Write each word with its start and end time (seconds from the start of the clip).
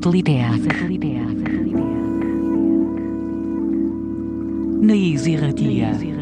Satelitea. 0.00 0.54
Satelitea. 0.64 1.24
Naiz 4.80 5.26
irratia. 5.26 6.19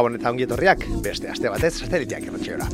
Gabon 0.00 0.14
eta 0.16 0.30
ongi 0.32 0.46
etorriak, 0.46 0.86
beste 1.04 1.28
aste 1.28 1.50
batez 1.52 1.74
sateliteak 1.76 2.24
erratxeora. 2.30 2.64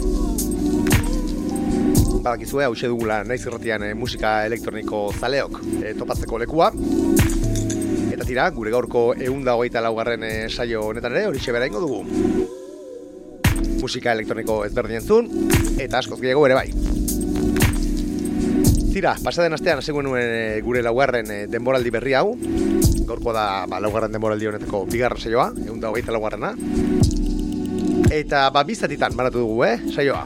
Badakizue, 2.22 2.62
hau 2.62 2.74
dugula 2.76 3.16
naiz 3.26 3.40
irratian 3.42 3.82
eh, 3.82 3.94
musika 3.98 4.44
elektroniko 4.46 5.00
zaleok 5.18 5.58
eh, 5.80 5.94
topatzeko 5.98 6.38
lekua. 6.44 6.68
Eta 8.14 8.22
tira, 8.28 8.44
gure 8.54 8.70
gaurko 8.70 9.02
eunda 9.18 9.56
hogeita 9.58 9.82
laugarren 9.82 10.22
eh, 10.22 10.46
saio 10.48 10.84
honetan 10.92 11.16
ere, 11.16 11.24
hori 11.26 11.42
bera 11.58 11.66
ingo 11.66 11.82
dugu. 11.82 12.04
Musika 13.82 14.14
elektroniko 14.14 14.60
ezberdin 14.68 15.00
entzun, 15.00 15.26
eta 15.82 15.98
askoz 15.98 16.20
gehiago 16.22 16.46
ere 16.46 16.60
bai. 16.60 16.70
Tira, 18.94 19.16
pasaden 19.18 19.58
astean 19.58 19.82
hasi 19.82 19.90
nuen 19.90 20.62
gure 20.62 20.86
laugarren 20.86 21.50
denboraldi 21.50 21.90
berri 21.90 22.14
hau. 22.14 22.36
Gaurko 23.06 23.34
da 23.34 23.66
ba, 23.66 23.82
laugarren 23.82 24.14
denboraldi 24.14 24.46
honetako 24.46 24.86
bigarren 24.94 25.18
saioa, 25.18 25.50
eunda 25.66 25.90
hogeita 25.90 26.14
laugarrena. 26.14 26.54
Eta 28.16 28.46
ba 28.48 28.62
bizatitan 28.64 29.12
banatu 29.12 29.42
dugu, 29.42 29.64
eh, 29.66 29.76
saioa. 29.92 30.22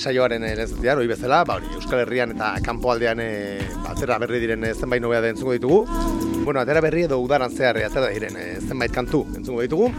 Saioaren 0.00 0.44
erezatia, 0.48 0.94
hori 0.96 1.10
bezala, 1.10 1.42
ba 1.44 1.58
hori 1.58 1.68
Euskal 1.76 2.00
Herrian 2.04 2.32
eta 2.32 2.54
kanpoaldean 2.64 3.20
e, 3.20 3.28
ba, 3.82 3.90
atera 3.92 4.16
berri 4.22 4.40
diren 4.40 4.64
e, 4.64 4.72
zenbait 4.72 5.02
nobea 5.02 5.20
da 5.20 5.28
entzungo 5.34 5.52
ditugu. 5.52 5.82
Bueno, 6.44 6.60
atera 6.60 6.80
berri 6.80 7.04
edo 7.04 7.18
udaran 7.20 7.52
zehar 7.52 7.82
atera 7.84 8.08
diren 8.14 8.38
e, 8.40 8.46
zenbait 8.62 8.94
kantu 8.94 9.26
entzungo 9.36 9.60
ditugu. 9.66 9.90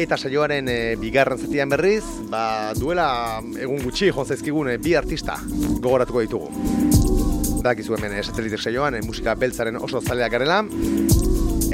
Eta 0.00 0.16
saioaren 0.16 0.70
e, 0.72 0.78
bigarren 1.00 1.38
zatian 1.38 1.68
berriz, 1.76 2.04
ba, 2.32 2.72
duela 2.78 3.42
egun 3.60 3.84
gutxi 3.84 4.08
jonzaizkigun 4.14 4.72
e, 4.72 4.78
bi 4.78 4.96
artista 4.96 5.36
gogoratuko 5.44 6.24
ditugu. 6.24 6.48
Badakizu 7.60 7.98
hemen 7.98 8.16
e, 8.16 8.24
satelitek 8.24 8.64
saioan, 8.64 8.96
e, 8.96 9.04
musika 9.04 9.36
beltzaren 9.36 9.76
oso 9.82 10.00
zaleak 10.00 10.38
garela, 10.38 10.62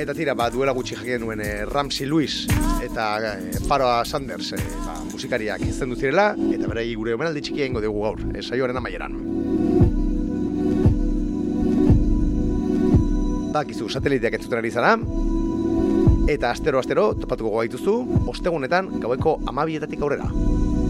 Eta 0.00 0.14
tira, 0.16 0.32
ba, 0.32 0.46
duela 0.48 0.72
gutxi 0.72 0.96
jakien 0.96 1.20
nuen 1.20 1.42
e, 1.44 1.66
Ramsey 1.68 2.06
Lewis 2.08 2.46
eta 2.80 3.06
e, 3.20 3.58
Faroa 3.68 3.98
Sanders 4.08 4.54
e, 4.56 4.60
ba, 4.80 4.94
musikariak 5.10 5.60
izan 5.66 5.92
zirela 5.92 6.30
eta 6.56 6.70
berei 6.70 6.94
gure 6.96 7.12
omenaldi 7.12 7.42
txikia 7.44 7.66
ingo 7.68 7.82
dugu 7.84 8.00
gaur, 8.06 8.22
e, 8.32 8.40
saioaren 8.40 8.80
amaieran. 8.80 9.18
Bakizu, 13.52 13.90
sateliteak 13.92 14.38
entzuten 14.38 14.62
ari 14.62 14.70
zara, 14.72 14.94
eta 16.32 16.54
astero-astero 16.54 17.10
topatuko 17.20 17.58
gaituzu, 17.58 17.98
ostegunetan 18.32 18.88
gaueko 19.04 19.36
amabietatik 19.52 20.00
aurrera. 20.00 20.30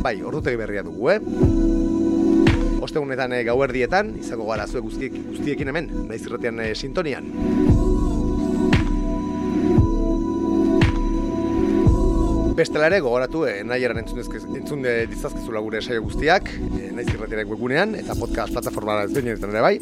Bai, 0.07 0.21
ordutegi 0.23 0.61
berria 0.61 0.87
dugu, 0.87 1.11
eh? 1.11 1.19
Ostegunetan 2.87 3.35
e, 3.35 3.43
gauerdietan, 3.51 4.15
izango 4.23 4.47
gara 4.55 4.71
zuek 4.71 4.87
guztiek, 4.87 5.19
guztiekin 5.35 5.75
hemen, 5.75 5.91
naiz 6.07 6.23
irratian 6.29 6.63
e, 6.63 6.71
sintonian. 6.79 7.70
Bestela 12.61 12.91
ere 12.91 12.99
gogoratu 13.01 13.47
eh, 13.49 13.63
nahi 13.65 13.87
eran 13.87 14.03
entzun, 14.03 14.83
de 14.85 15.07
dizazkezula 15.09 15.63
gure 15.65 15.81
saio 15.81 16.03
guztiak, 16.05 16.51
eh, 16.77 16.91
naiz 16.93 17.07
irratiaren 17.09 17.49
webgunean, 17.49 17.95
eta 17.97 18.13
podcast 18.19 18.53
plataforma 18.53 18.99
ezberdinetan 19.07 19.55
ere 19.55 19.63
bai. 19.65 19.79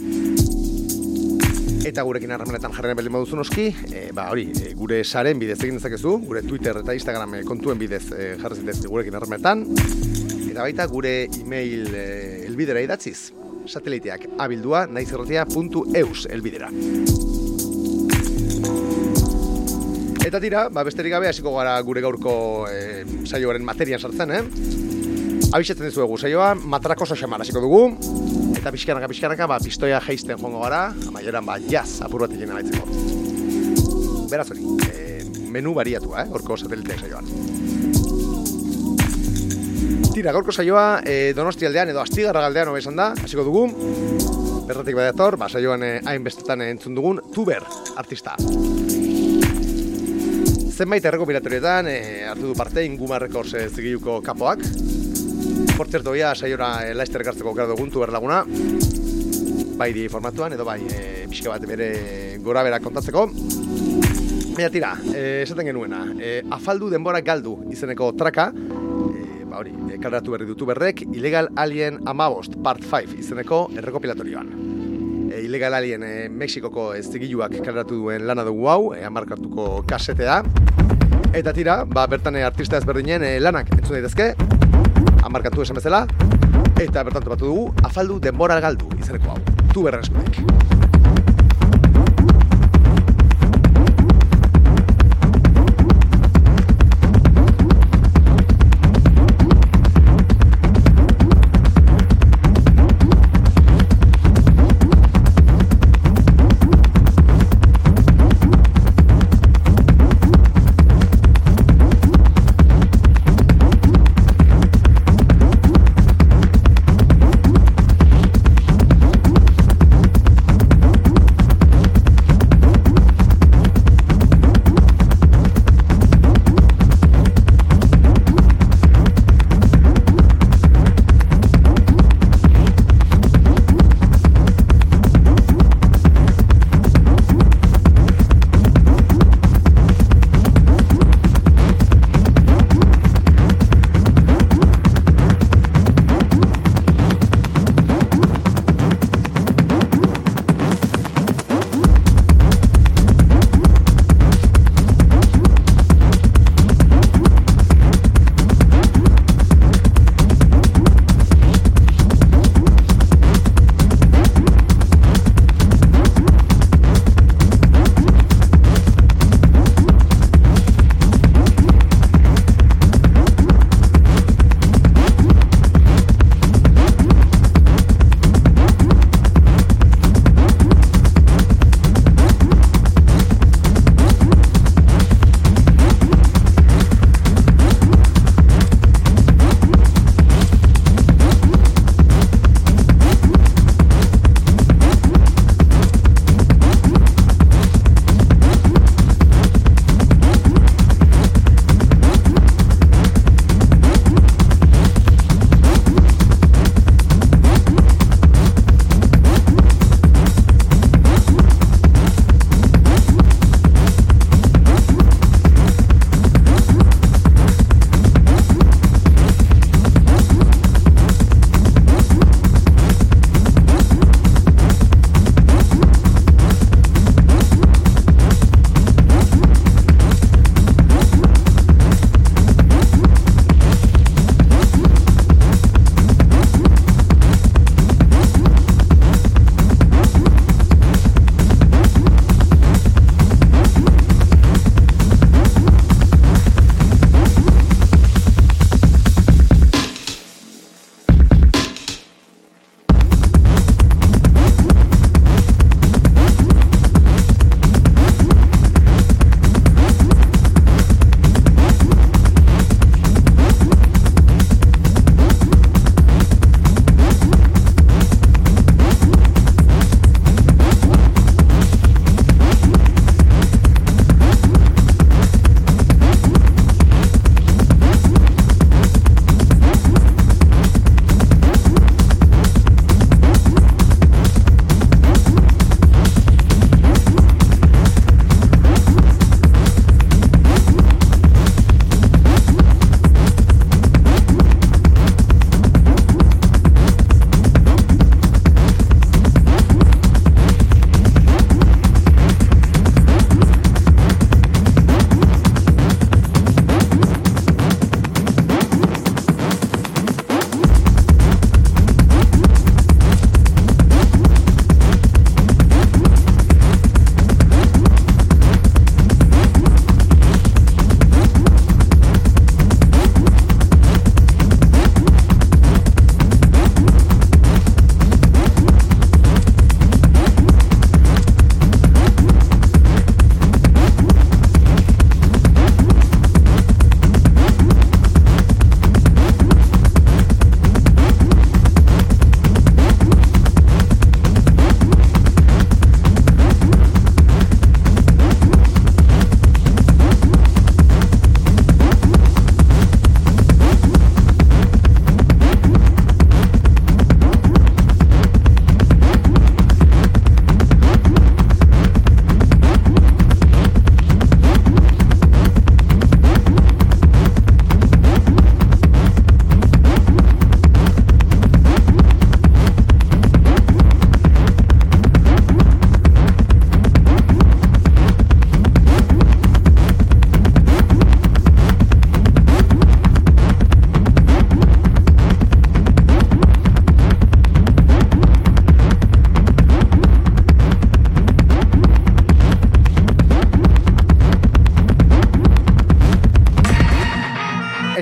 Eta 1.88 2.04
gurekin 2.06 2.30
harremanetan 2.36 2.76
jarren 2.76 2.94
berdin 2.94 3.16
baduzu 3.16 3.40
noski, 3.40 3.66
eh, 3.90 4.10
ba 4.14 4.28
hori, 4.30 4.46
eh, 4.62 4.74
gure 4.78 5.00
saren 5.02 5.40
bidez 5.42 5.58
egin 5.58 5.80
dezakezu, 5.80 6.20
gure 6.28 6.44
Twitter 6.46 6.78
eta 6.84 6.94
Instagram 6.94 7.34
eh, 7.40 7.42
kontuen 7.48 7.82
bidez 7.82 8.04
eh, 8.12 8.36
jarri 8.38 8.60
zitezke 8.60 8.92
gurekin 8.92 9.18
harremanetan. 9.18 9.64
Eta 10.44 10.62
baita 10.62 10.86
gure 10.86 11.14
e-mail 11.40 11.90
eh, 11.94 12.44
elbidera 12.46 12.84
idatziz, 12.84 13.32
sateliteak 13.66 14.28
abildua 14.38 14.86
naizirratia.eus 14.86 16.28
elbidera. 16.30 16.70
Eta 20.28 20.42
tira, 20.44 20.66
ba, 20.68 20.82
besterik 20.84 21.14
gabe 21.14 21.24
hasiko 21.30 21.54
gara 21.54 21.78
gure 21.80 22.02
gaurko 22.04 22.32
e, 22.68 23.00
saioaren 23.24 23.62
materian 23.64 24.02
sartzen, 24.02 24.32
eh? 24.36 24.42
Abixetzen 25.56 25.86
dizuegu 25.88 26.18
saioa, 26.20 26.50
matrakoso 26.68 27.16
xamar 27.16 27.40
hasiko 27.40 27.62
dugu. 27.64 27.96
Eta 28.58 28.68
pixkanaka, 28.74 29.08
pixkanaka, 29.08 29.46
ba, 29.48 29.56
pistoia 29.64 30.02
geisten 30.04 30.36
joango 30.36 30.60
gara, 30.66 30.82
amaieran, 31.08 31.48
ba, 31.48 31.56
jaz, 31.72 32.02
apur 32.04 32.26
bat 32.26 32.34
egin 32.36 32.52
baitzeko. 32.52 32.84
Beraz 34.28 34.50
hori, 34.52 34.68
e, 34.84 35.24
menu 35.48 35.72
bariatua, 35.78 36.26
eh? 36.26 36.28
Gorko 36.34 36.60
sateliteak 36.60 37.00
saioan. 37.06 37.24
Tira, 40.12 40.28
gaurko 40.36 40.52
saioa, 40.52 40.88
e, 41.08 41.32
donosti 41.32 41.64
aldean 41.70 41.94
edo 41.94 42.04
astigarra 42.04 42.44
galdean 42.44 42.68
hobe 42.68 42.84
da, 42.84 43.14
hasiko 43.24 43.48
dugu. 43.48 43.64
Berratik 44.68 44.92
badator, 45.00 45.40
ba, 45.40 45.48
saioan 45.48 45.88
eh, 45.88 46.00
hainbestetan 46.04 46.68
entzun 46.68 47.00
dugun, 47.00 47.24
tuber 47.32 47.64
artista 47.96 48.36
zenbait 50.78 51.02
errekopilatorietan 51.02 51.88
e, 51.90 51.98
hartu 52.30 52.52
du 52.52 52.54
parte 52.54 52.84
Inguma 52.86 53.18
Records 53.18 53.54
e, 53.58 53.64
zigiluko 53.68 54.20
kapoak. 54.22 54.62
Por 55.76 55.88
cierto, 55.88 56.14
ia 56.14 56.34
saiora 56.38 56.86
e, 56.86 56.92
Leicester 56.94 57.24
gartzeko 57.26 57.54
gara 57.54 57.72
duguntu 57.72 58.04
berlaguna. 58.04 58.44
Bai 59.78 59.90
di 59.92 60.06
formatuan 60.08 60.54
edo 60.54 60.64
bai 60.68 60.78
e, 60.86 61.26
pixka 61.26 61.50
bat 61.50 61.66
bere 61.66 62.38
gora 62.46 62.62
bera 62.62 62.78
kontatzeko. 62.78 63.26
Baina 64.54 64.70
tira, 64.70 64.94
e, 65.10 65.42
esaten 65.42 65.66
genuena, 65.66 66.04
e, 66.14 66.44
afaldu 66.54 66.92
denbora 66.94 67.24
galdu 67.26 67.56
izeneko 67.74 68.12
traka, 68.14 68.52
e, 68.54 69.44
ba 69.50 69.58
hori, 69.58 69.74
e, 69.90 69.98
berri 69.98 70.46
dutu 70.46 70.66
berrek, 70.66 71.02
Illegal 71.10 71.50
Alien 71.56 72.02
Amabost 72.06 72.54
Part 72.62 72.86
5 72.86 73.18
izeneko 73.18 73.66
errekopilatorioan. 73.74 74.67
E, 75.38 75.42
Illegal 75.42 75.74
Alien 75.74 76.02
e, 76.02 76.28
Mexikoko 76.28 76.90
zigiluak 76.98 77.54
kaleratu 77.62 77.98
duen 78.02 78.26
lana 78.26 78.44
dugu 78.44 78.68
hau, 78.68 78.94
e, 78.94 79.04
amarkartuko 79.06 79.84
kasetea. 79.86 80.42
Eta 81.38 81.52
tira, 81.54 81.84
ba, 81.84 82.06
bertan 82.10 82.36
e, 82.36 82.42
artista 82.46 82.80
ezberdinen 82.80 83.24
e, 83.26 83.36
lanak 83.40 83.70
entzun 83.76 83.98
daitezke, 83.98 84.32
amarkatu 85.28 85.62
esan 85.62 85.78
bezala, 85.78 86.04
eta 86.80 87.04
bertan 87.04 87.22
topatu 87.22 87.52
dugu, 87.52 87.70
afaldu 87.86 88.18
denbora 88.24 88.58
galdu 88.64 88.90
izeneko 88.98 89.36
hau, 89.36 89.40
tu 89.74 89.86
berrezkoek. 89.86 90.77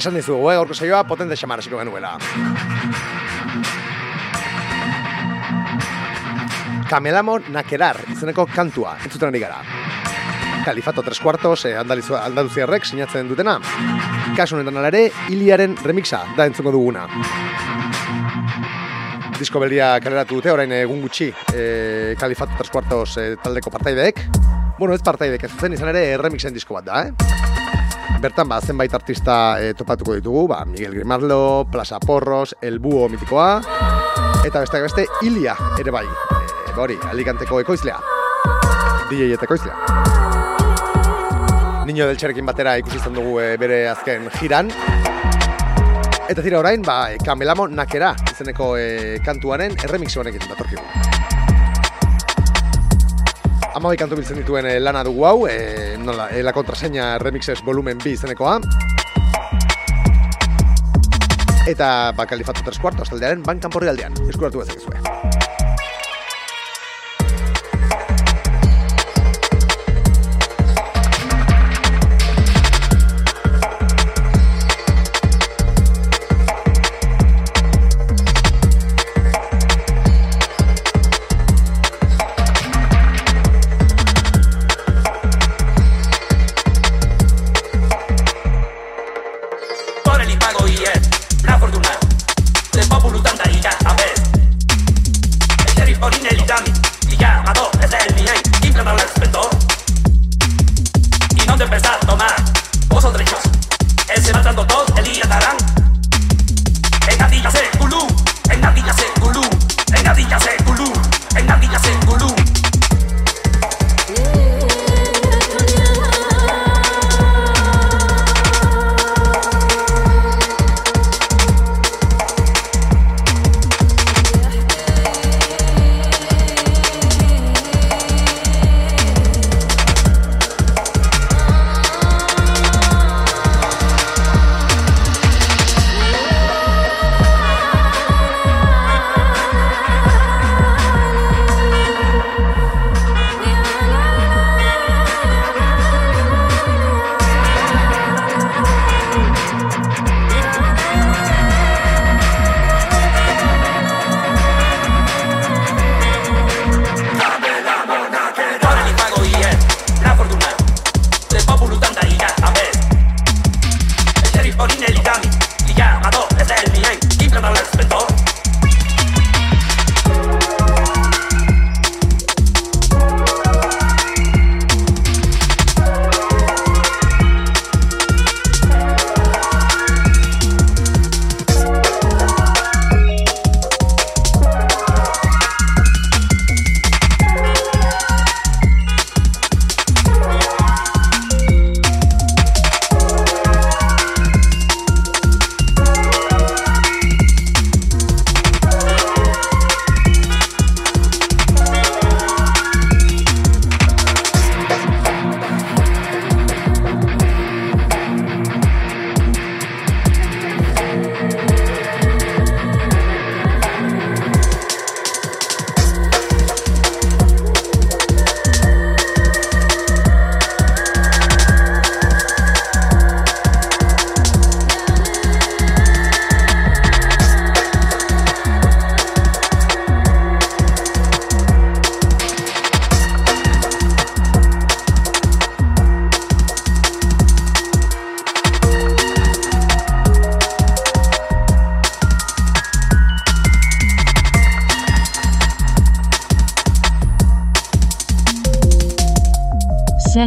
Esan 0.06 0.20
dizugu, 0.20 0.52
eh, 0.52 0.54
gaurko 0.54 0.74
saioa 0.74 1.00
potente 1.02 1.34
xamar 1.34 1.58
hasiko 1.58 1.80
genuela. 1.80 2.12
Kamelamo 6.86 7.40
Nakerar, 7.50 7.98
izeneko 8.12 8.44
kantua, 8.46 8.92
entzuten 9.02 9.32
ari 9.32 9.40
gara. 9.42 9.56
Kalifato 10.64 11.02
tres 11.02 11.18
cuartos, 11.18 11.64
eh, 11.64 11.74
andaluziarrek 11.76 12.86
sinatzen 12.86 13.26
dutena. 13.26 13.58
Kasu 14.36 14.54
honetan 14.54 14.76
ala 14.76 14.94
ere, 14.94 15.10
Iliaren 15.28 15.74
remixa 15.82 16.22
da 16.36 16.46
entzuko 16.46 16.70
duguna. 16.70 17.08
Disko 19.40 19.58
belia 19.58 19.98
kaleratu 19.98 20.36
dute, 20.36 20.52
orain 20.52 20.70
egun 20.70 21.02
gutxi, 21.02 21.34
eh, 21.52 22.14
Kalifato 22.16 22.52
tres 22.56 22.70
cuartos 22.70 23.16
eh, 23.18 23.34
taldeko 23.42 23.70
partaideek. 23.70 24.22
Bueno, 24.78 24.94
ez 24.94 25.02
partaideek, 25.02 25.42
ez 25.42 25.50
zuzen 25.50 25.72
izan 25.72 25.88
ere 25.88 26.16
remixen 26.16 26.54
disko 26.54 26.74
bat 26.74 26.84
da, 26.84 27.02
eh? 27.08 27.55
Bertan, 28.20 28.48
ba, 28.48 28.60
zenbait 28.60 28.92
artista 28.94 29.60
eh, 29.60 29.74
topatuko 29.76 30.14
ditugu, 30.16 30.46
ba, 30.48 30.64
Miguel 30.64 30.94
Grimaldo, 30.94 31.66
Plaza 31.70 32.00
Porros, 32.00 32.56
El 32.62 32.78
Búho 32.78 33.08
mitikoa, 33.12 33.60
eta 34.44 34.60
besteak 34.60 34.82
beste, 34.86 35.06
Ilia 35.22 35.54
ere 35.78 35.90
bai, 35.92 36.06
e, 36.06 36.72
hori, 36.80 36.96
Alicanteko 37.10 37.60
ekoizlea, 37.60 37.98
DJ 39.10 39.34
eta 39.36 39.44
ekoizlea. 39.44 39.76
Niño 41.86 42.06
del 42.08 42.16
Txerekin 42.16 42.46
batera 42.48 42.78
ikusi 42.80 42.96
izan 43.02 43.14
dugu 43.14 43.36
e, 43.40 43.56
bere 43.60 43.88
azken 43.92 44.30
jiran, 44.40 44.72
eta 46.26 46.40
tira 46.40 46.58
orain, 46.62 46.82
ba, 46.82 47.12
e, 47.12 47.20
Kamelamo 47.20 47.68
Nakera 47.68 48.14
izeneko 48.32 48.76
e, 48.80 49.20
kantuaren 49.24 49.76
erremix 49.84 50.16
honekin 50.16 50.48
datorkigu. 50.48 51.15
Amabai 53.76 53.98
kantu 54.00 54.16
biltzen 54.16 54.38
dituen 54.40 54.64
e, 54.70 54.78
lana 54.80 55.02
dugu 55.04 55.26
hau, 55.28 55.42
e, 55.52 55.98
nola, 56.00 56.30
e, 56.32 56.40
la 56.42 56.54
contraseña 56.56 57.10
remixes 57.20 57.60
volumen 57.60 58.00
B 58.00 58.14
izenekoa. 58.14 58.54
Eta 61.68 61.90
ba, 62.16 62.24
kalifatu 62.24 62.64
tres 62.64 62.80
cuartos 62.80 63.10
taldearen 63.12 63.44
bankan 63.44 63.74
porri 63.74 63.92
aldean, 63.92 64.16
eskuratu 64.32 64.64
bezakezue. 64.64 65.45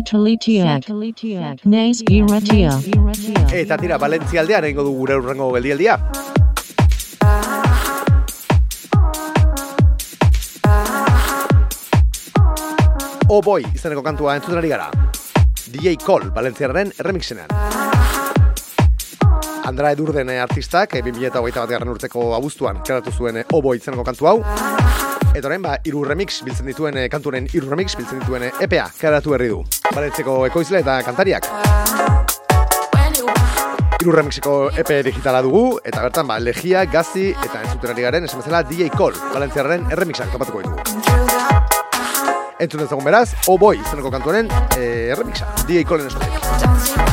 Satelitiak. 0.09 0.87
Naiz 1.69 2.01
irratia. 2.09 2.71
Eta 3.53 3.77
tira, 3.77 3.99
Valentzia 4.01 4.41
aldean 4.41 4.65
egingo 4.65 4.81
du 4.87 4.93
gure 4.97 5.19
urrengo 5.19 5.51
geldialdia. 5.53 5.99
Oh 13.29 13.43
boy, 13.45 13.61
izeneko 13.75 14.01
kantua 14.01 14.39
entzuten 14.39 14.57
ari 14.57 14.73
gara. 14.73 14.89
DJ 15.69 15.93
Cole, 16.01 16.31
Valentziarren 16.33 16.89
remixenean. 17.05 17.53
Andra 19.69 19.91
Edurden 19.93 20.33
eh, 20.33 20.41
artistak, 20.41 20.97
eh, 20.97 21.05
2008 21.05 21.61
bat 21.61 21.69
garren 21.69 21.93
urteko 21.93 22.31
abuztuan, 22.33 22.81
keratu 22.81 23.13
zuen 23.13 23.43
eh, 23.43 23.45
Oh 23.53 23.61
boy 23.61 23.77
izeneko 23.77 24.07
kantu 24.09 24.33
hau. 24.33 24.39
Eta 25.39 25.47
orain, 25.47 25.61
ba, 25.63 25.77
iru 25.87 26.01
remix 26.03 26.41
biltzen 26.43 26.67
dituen, 26.67 26.97
eh, 26.99 27.05
kanturen 27.07 27.45
iru 27.55 27.69
remix 27.71 27.93
biltzen 27.95 28.19
dituen 28.19 28.43
eh, 28.43 28.49
EPA, 28.65 28.89
keratu 28.99 29.31
berri 29.31 29.47
du. 29.47 29.61
Valentzeko 29.95 30.33
ekoizle 30.49 30.81
eta 30.81 30.97
kantariak. 31.05 31.47
Iru 34.03 34.15
remixeko 34.17 34.55
EP 34.83 34.91
digitala 35.07 35.39
dugu, 35.45 35.77
eta 35.79 36.03
bertan, 36.03 36.27
ba, 36.27 36.41
legia, 36.43 36.83
gazi, 36.91 37.29
eta 37.31 37.61
entzuten 37.61 37.93
ari 37.93 38.03
garen, 38.03 38.27
esan 38.27 38.43
bezala 38.43 38.65
DJ 38.67 38.91
Cole, 38.97 39.15
Valentziarren 39.31 39.87
erremixak 39.95 40.33
topatuko 40.35 40.65
ditugu. 40.65 40.83
Entzun 42.59 42.83
dezagun 42.83 43.07
beraz, 43.07 43.29
Oh 43.47 43.55
Boy 43.55 43.79
izeneko 43.79 44.11
kantuaren 44.11 44.51
eh, 44.75 45.13
erremixa, 45.15 45.47
DJ 45.63 45.87
Coleen 45.87 46.11
eskutik. 46.11 47.08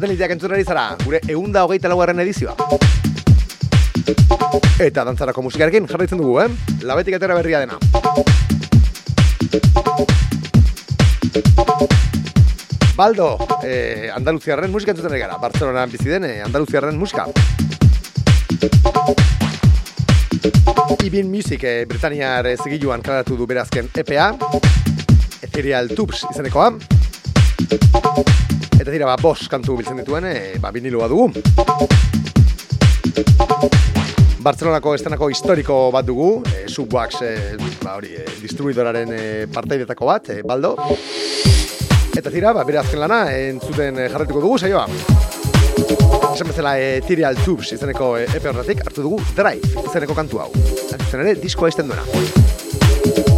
Sateliteak 0.00 0.30
entzun 0.32 0.54
ari 0.56 0.64
zara, 0.64 0.94
gure 1.04 1.18
eunda 1.28 1.60
hogeita 1.66 1.88
laugarren 1.92 2.22
edizioa. 2.22 2.54
Eta 4.80 5.02
dantzarako 5.04 5.42
musikarekin 5.44 5.84
jarraitzen 5.90 6.16
dugu, 6.22 6.38
eh? 6.40 6.46
Labetik 6.88 7.18
atera 7.18 7.36
berria 7.36 7.60
dena. 7.60 7.76
Baldo, 12.96 13.26
eh, 13.60 14.08
Andaluziarren 14.16 14.72
musika 14.72 14.94
entzuten 14.94 15.18
gara. 15.20 15.36
Bartzelonan 15.42 15.92
bizi 15.92 16.08
den 16.08 16.24
eh, 16.24 16.40
Andaluziarren 16.46 16.96
musika. 16.96 17.26
Ibin 21.04 21.28
Music 21.28 21.68
eh, 21.68 21.84
Britaniar 21.84 22.48
zigiluan 22.56 23.04
kaleratu 23.04 23.36
du 23.36 23.44
berazken 23.44 23.92
EPA. 23.92 24.32
Ethereal 25.44 25.92
Tubes 25.92 26.24
izenekoa. 26.32 26.72
Eta 28.80 28.88
dira, 28.94 29.04
ba, 29.04 29.18
bos 29.20 29.44
kantu 29.52 29.74
biltzen 29.76 29.98
dituen, 30.00 30.24
e, 30.24 30.54
ba, 30.56 30.70
biniloa 30.72 31.04
dugu. 31.10 31.26
Bartzelonako 34.40 34.94
estenako 34.96 35.28
historiko 35.28 35.76
bat 35.92 36.06
dugu, 36.08 36.30
e, 36.48 36.64
Subwax, 36.64 37.20
e, 37.20 37.34
ba, 37.82 37.98
hori, 37.98 38.14
e, 38.16 38.24
distribuidoraren 38.40 39.12
e, 39.12 39.22
partaidetako 39.52 40.08
bat, 40.08 40.30
e, 40.32 40.40
baldo. 40.48 40.72
Eta 42.16 42.32
tira, 42.32 42.54
ba, 42.56 42.64
bere 42.64 42.80
azken 42.80 43.04
lana, 43.04 43.20
entzuten 43.52 44.00
jarretuko 44.06 44.40
dugu, 44.46 44.56
saioa. 44.64 44.86
Esan 46.32 46.48
bezala, 46.48 46.78
e, 46.80 46.96
Ethereal 47.02 47.36
Tubes 47.44 47.74
izeneko 47.76 48.14
e, 48.16 48.24
epe 48.32 48.48
horretik 48.48 48.80
hartu 48.86 49.04
dugu 49.04 49.20
Drive 49.36 49.84
izeneko 49.84 50.16
kantu 50.16 50.40
hau. 50.40 50.48
Hain 50.88 51.26
ere, 51.26 51.36
diskoa 51.44 51.68
izten 51.68 51.92
duena. 51.92 53.28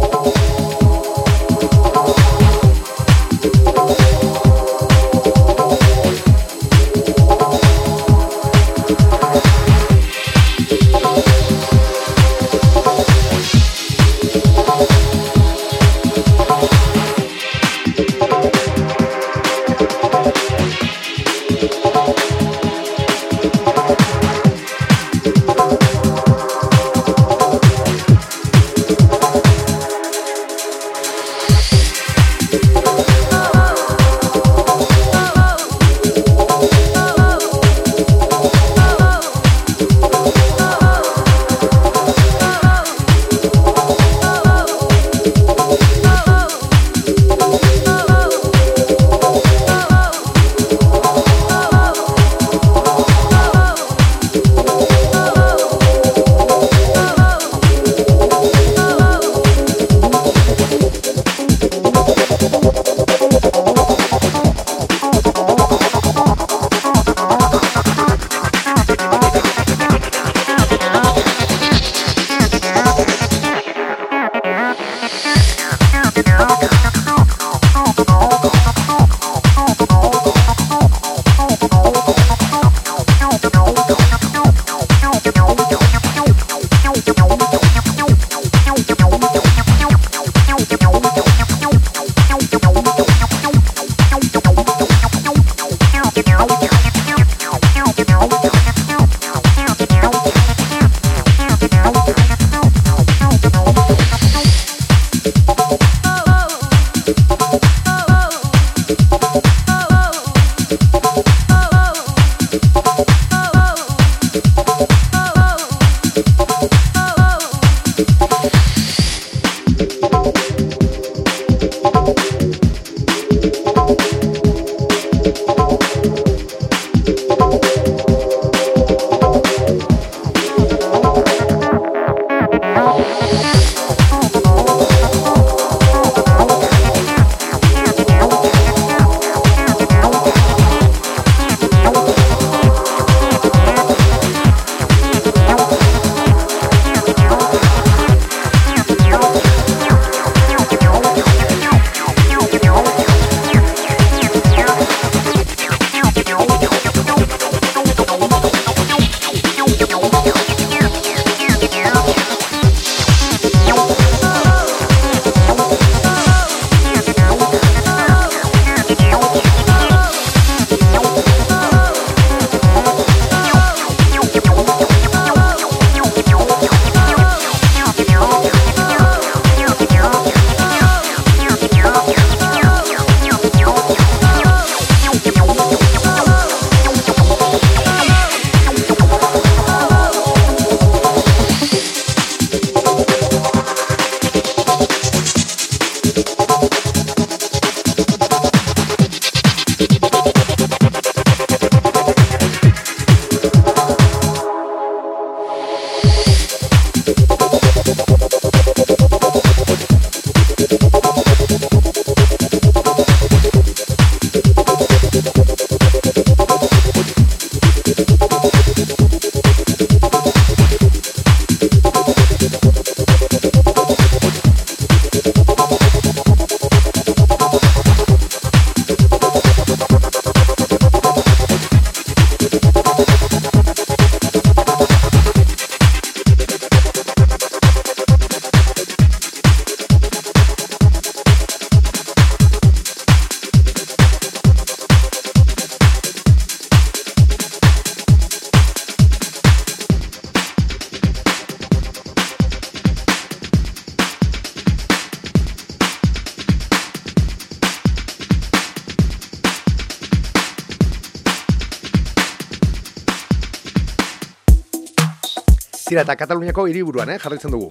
Tira 265.93 266.01
eta 266.07 266.15
Kataluniako 266.17 266.63
hiriburuan, 266.71 267.11
eh, 267.13 267.19
jarraitzen 267.21 267.53
dugu. 267.53 267.67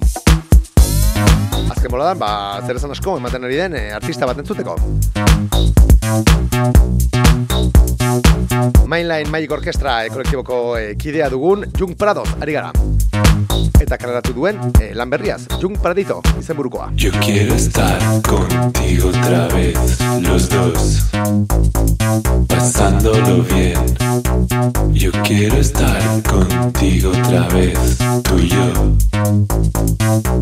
Azken 1.75 1.91
boladan, 1.91 2.21
ba, 2.23 2.31
zer 2.63 2.79
esan 2.79 2.95
asko 2.95 3.17
ematen 3.19 3.51
ari 3.51 3.59
den 3.59 3.75
eh, 3.75 3.89
artista 3.99 4.31
bat 4.31 4.39
entzuteko. 4.39 4.79
Mainline 8.87 9.29
Magic 9.31 9.51
Orchestra 9.51 10.05
eh, 10.05 10.11
kolektiboko 10.11 10.77
eh, 10.77 10.97
kidea 10.97 11.29
dugun 11.31 11.65
Jung 11.79 11.95
Prados, 11.97 12.29
ari 12.41 12.53
gara. 12.53 12.73
Eta 13.81 13.97
kareratu 13.97 14.35
duen 14.37 14.59
eh, 14.81 14.93
lan 14.95 15.11
Jung 15.61 15.79
Pradito, 15.79 16.21
izenburukoa. 16.39 16.93
Yo 16.95 17.11
quiero 17.21 17.55
estar 17.55 17.99
contigo 18.23 19.09
otra 19.09 19.49
vez, 19.49 19.99
los 20.21 20.49
dos, 20.49 21.11
pasándolo 22.49 23.43
bien. 23.45 23.79
Yo 24.93 25.11
quiero 25.25 25.57
estar 25.57 26.03
contigo 26.23 27.11
otra 27.11 27.49
vez, 27.49 27.99
tú 28.25 28.39
y 28.39 28.49
yo, 28.49 28.95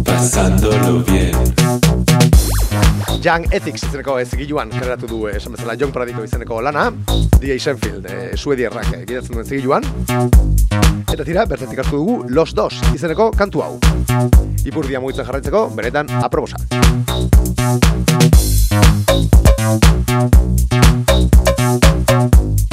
pasándolo 0.05 1.05
bien. 1.05 1.37
Young 3.21 3.47
Ethics 3.53 3.83
izeneko 3.85 4.15
ezigiluan 4.23 4.71
kareratu 4.73 5.09
du 5.11 5.19
eh, 5.29 5.37
esan 5.37 5.53
bezala 5.57 5.75
Jung 5.81 5.93
Pradito 5.93 6.25
izeneko 6.25 6.61
lana, 6.65 6.87
DJ 7.41 7.59
Shenfield, 7.59 8.07
eh, 8.09 8.31
suedierrak 8.37 8.93
eh, 8.95 9.03
gidatzen 9.09 9.37
duen 9.37 9.47
zigiluan. 9.47 9.85
Eta 11.11 11.27
tira, 11.27 11.45
bertatik 11.51 11.83
hartu 11.85 12.01
dugu 12.01 12.17
Los 12.29 12.55
Dos 12.55 12.81
izeneko 12.95 13.31
kantu 13.37 13.65
hau. 13.67 13.75
Ipurdia 14.65 15.01
mugitzen 15.05 15.29
jarraitzeko, 15.29 15.69
benetan 15.77 16.11
aprobosa. 16.23 16.57
Yo 22.11 22.70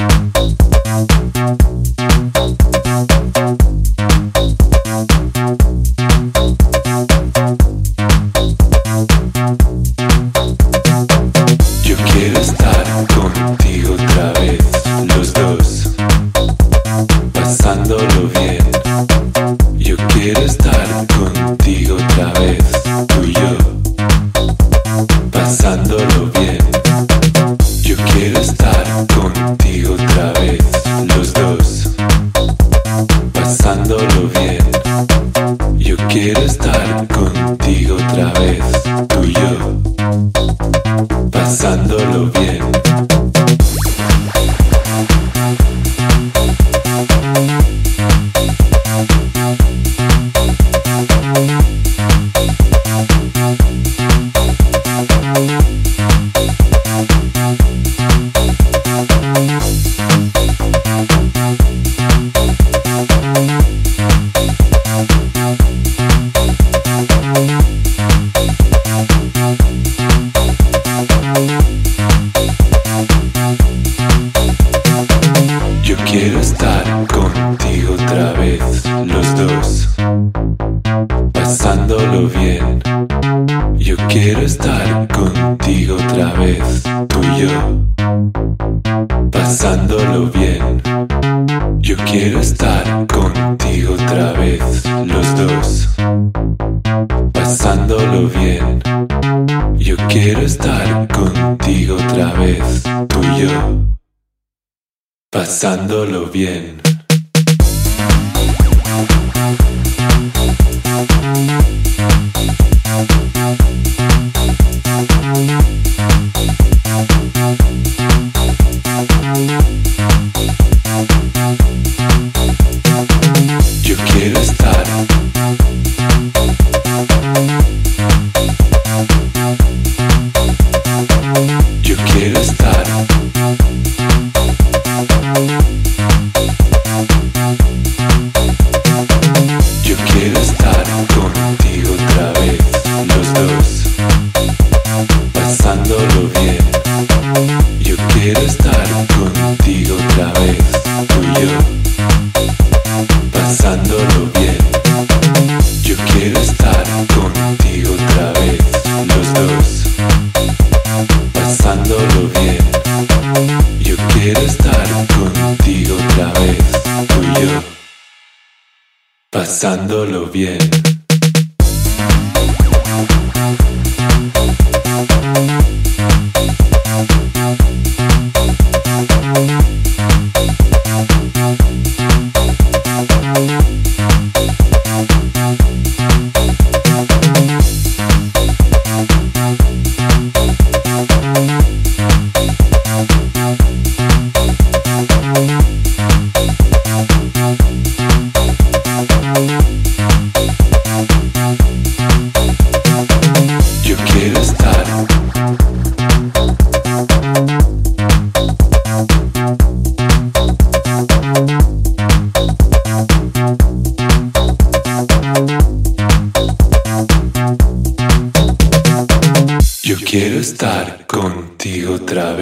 Música 119.27 119.76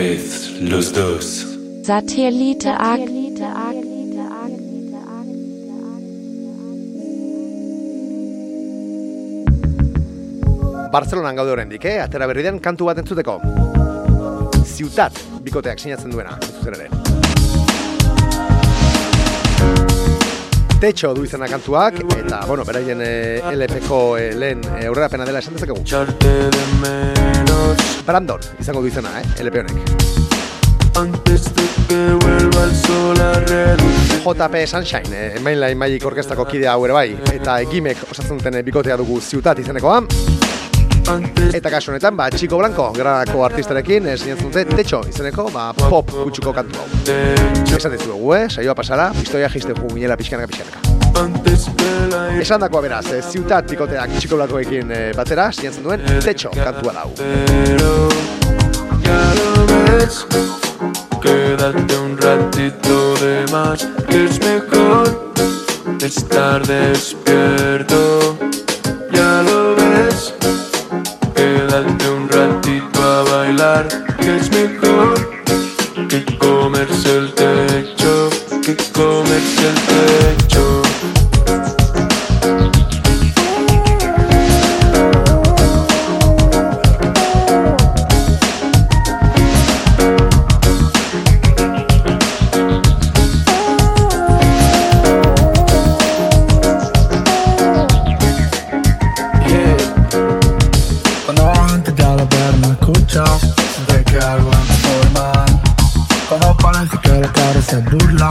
vez, 0.10 0.62
los 0.62 0.94
dos. 0.94 1.58
Satellite 1.84 2.70
AG. 2.70 3.10
Barcelonan 10.92 11.36
gaude 11.36 11.52
oraindik, 11.52 11.86
eh? 11.86 12.00
Atera 12.00 12.28
berri 12.30 12.46
den 12.46 12.62
kantu 12.64 12.88
bat 12.88 13.02
entzuteko. 13.02 13.40
Ziutat, 14.64 15.20
bikoteak 15.44 15.82
sinatzen 15.82 16.14
duena, 16.14 16.38
zuzen 16.54 16.80
ere. 16.80 17.25
Techo 20.80 21.14
du 21.16 21.24
izena 21.24 21.48
kantuak, 21.48 22.02
eta, 22.18 22.42
bueno, 22.46 22.66
beraien 22.68 23.02
eh, 23.02 23.42
LP-ko 23.52 24.18
eh, 24.18 24.34
lehen 24.36 24.62
eh, 24.76 24.86
aurrerapena 24.90 25.26
dela 25.26 25.40
esan 25.40 25.56
dezakegu. 25.56 25.82
Brandon, 28.06 28.50
izango 28.60 28.84
du 28.84 28.92
izena, 28.92 29.20
eh? 29.22 29.26
LP 29.44 29.64
honek. 29.64 30.26
antes 30.96 31.54
de 31.56 31.64
que 31.88 32.14
vuelva 32.14 32.64
el 32.64 32.76
sol 32.76 33.20
a 33.20 33.34
reducir. 33.34 34.22
JP 34.24 34.68
Sunshine, 34.68 35.10
eh, 35.12 35.40
Mainline 35.42 35.76
Magic 35.76 36.06
Orkestako 36.06 36.46
kidea 36.46 36.74
hau 36.74 36.86
ere 36.86 36.94
bai, 36.94 37.10
eta 37.34 37.60
egimek 37.62 38.08
osatzen 38.10 38.40
duten 38.40 38.62
bikotea 38.66 38.98
dugu 38.98 39.20
ziutat 39.22 39.60
izenekoa. 39.60 40.02
Antes 41.08 41.54
Eta 41.56 41.70
kasu 41.70 41.92
honetan, 41.92 42.16
ba, 42.18 42.30
Chico 42.34 42.58
Blanco, 42.58 42.92
granako 42.96 43.44
artistarekin, 43.46 44.08
eh, 44.10 44.18
sinatzen 44.18 44.50
dute 44.50 44.66
Techo 44.76 45.02
izeneko, 45.08 45.50
ba, 45.54 45.68
pop 45.78 46.10
gutxuko 46.24 46.54
kantu 46.54 46.80
hau. 46.82 46.88
Esan 47.78 47.92
dizuegu, 47.94 48.34
eh? 48.34 48.46
Saioa 48.50 48.74
pasara, 48.76 49.12
pistoia 49.14 49.50
jiste 49.54 49.74
jugu 49.78 49.94
minela 49.94 50.18
pixkanaka 50.18 50.48
pixkanaka. 50.48 50.80
Esan 52.42 52.60
dakoa 52.66 52.82
beraz, 52.82 53.06
eh, 53.14 53.22
ziutat 53.22 53.70
bikoteak 53.70 54.18
Chico 54.20 54.36
Blancoekin 54.40 54.92
eh, 54.92 55.12
batera, 55.16 55.52
sinatzen 55.52 55.84
duen 55.84 56.02
Techo 56.26 56.50
kantua 56.56 56.94
da 56.94 57.02
hau. 57.06 57.12
pero 57.16 58.10
ya 59.06 59.22
lo 59.40 59.52
ves. 59.72 60.26
Quédate 61.22 61.98
un 61.98 62.18
ratito 62.18 63.16
de 63.22 63.46
más, 63.52 63.88
que 64.10 64.26
es 64.26 64.40
mejor 64.40 65.34
estar 66.04 66.66
despierto. 66.68 68.38
Ya 69.12 69.42
lo 69.42 69.76
ves. 69.76 70.34
Bailar, 73.76 73.88
que 74.18 74.38
es 74.38 74.52
mejor 74.52 75.30
que 76.10 76.38
comerse 76.38 77.18
el 77.18 77.34
techo, 77.34 78.30
que 78.64 78.76
comerse 78.94 79.68
el 79.70 79.76
techo. 79.76 80.82
Cuando 101.26 101.52
antes 101.74 101.96
ya 101.96 102.16
lo 102.16 102.28
ver 102.28 102.58
no 102.60 102.72
escucha 102.74 103.24
De 103.24 103.65
que 104.18 104.26
algo 104.26 104.50
anda 104.50 104.76
por 104.86 105.12
mal 105.12 105.62
Cuando 106.30 106.58
parece 106.58 106.98
que 107.00 107.10
la 107.10 107.32
cara 107.34 107.62
se 107.62 107.78
burla. 107.78 108.30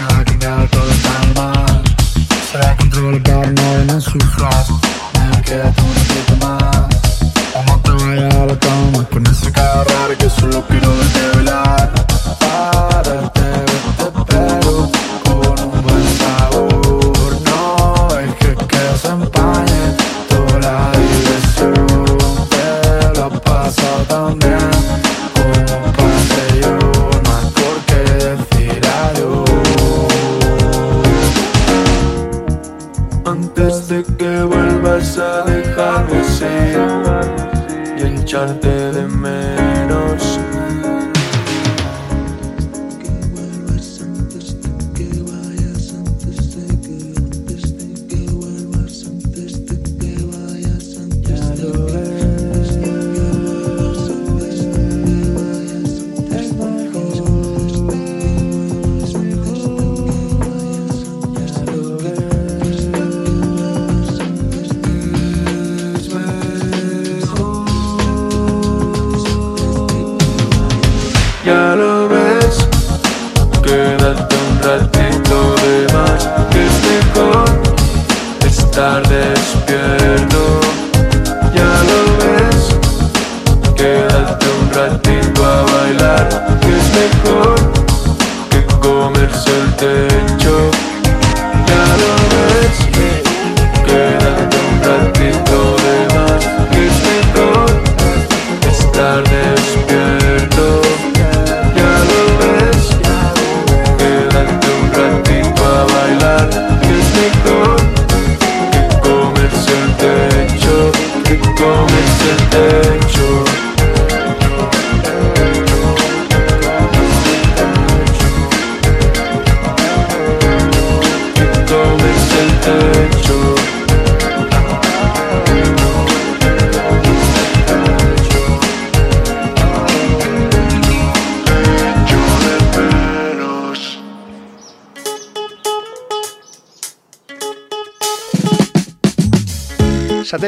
Nada 0.00 0.18
ha 0.18 0.24
cambiado, 0.24 0.66
todo 0.68 0.90
está 0.90 1.40
mal 1.40 1.82
Se 2.50 2.76
control 2.76 3.22
no 3.54 3.84
no 3.84 4.00
sufras. 4.00 4.70
Me 5.14 5.42
queda 5.42 5.72
un 5.78 5.94
ratito 5.98 6.36
más. 6.44 6.86
O 7.54 7.62
no 7.66 7.78
te 7.80 7.90
vayas 7.90 8.34
a 8.34 8.46
la 8.46 8.58
cama 8.58 9.04
Con 9.10 9.26
esa 9.26 9.52
cara 9.52 9.84
que 10.18 10.30
solo 10.30 10.64
quiero 10.66 10.96
verte 10.96 11.36
bailar 11.36 11.69
Jonathan. 38.30 38.79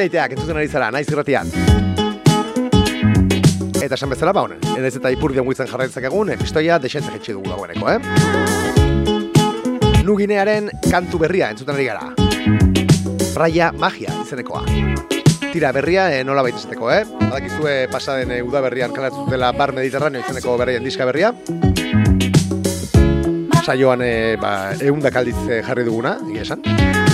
Sateliteak 0.03 0.33
entzuten 0.35 0.57
ari 0.59 0.67
zara, 0.67 0.89
naiz 0.91 1.07
irratian. 1.13 1.47
Eta 3.79 3.95
esan 3.95 4.11
bezala, 4.11 4.33
ba 4.35 4.43
honen, 4.43 4.59
edez 4.75 4.97
eta 4.99 5.13
ipurdion 5.15 5.47
guitzen 5.47 5.69
jarraitzak 5.71 6.09
egun, 6.09 6.33
epistoia 6.35 6.75
desentzik 6.83 7.21
etxe 7.21 7.37
dugu 7.37 7.47
dagoeneko, 7.53 7.87
eh? 7.87 8.03
Nuginearen 10.03 10.73
kantu 10.89 11.23
berria 11.23 11.53
entzuten 11.55 11.79
ari 11.79 11.87
gara. 11.87 12.11
Praia 13.29 13.71
Magia 13.79 14.11
izenekoa. 14.25 14.65
Tira 15.53 15.71
berria 15.71 16.11
e, 16.17 16.25
nola 16.27 16.43
baita 16.43 16.59
eh? 16.67 17.07
Badakizue 17.21 17.87
pasaden 17.93 18.35
e, 18.35 18.43
uda 18.43 18.61
berrian 18.61 18.91
kalatzen 18.91 19.31
dela 19.31 19.53
Bar 19.53 19.71
Mediterraneo 19.73 20.21
izeneko 20.27 20.59
berrien 20.59 20.83
diska 20.83 21.07
berria. 21.07 21.31
Saioan 23.63 24.03
e, 24.03 24.35
ba, 24.35 24.75
eundak 24.83 25.15
aldiz 25.15 25.39
e, 25.47 25.63
jarri 25.63 25.87
duguna, 25.87 26.19
egia 26.27 26.43
esan. 26.43 27.12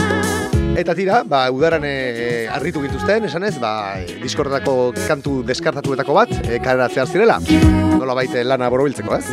Eta 0.78 0.94
tira, 0.94 1.24
ba, 1.26 1.40
udaran 1.50 1.82
e, 1.82 2.46
arritu 2.54 2.78
gintuzten, 2.84 3.24
esan 3.26 3.42
ez, 3.48 3.56
ba, 3.58 3.98
e, 3.98 4.20
diskorretako 4.22 4.92
kantu 5.08 5.40
deskartatuetako 5.48 6.14
bat, 6.14 6.30
e, 6.46 6.60
karatzea 6.62 7.02
zirela. 7.10 7.40
Nola 7.98 8.14
baite 8.14 8.44
lana 8.46 8.70
borobiltzeko, 8.70 9.18
ez? 9.18 9.26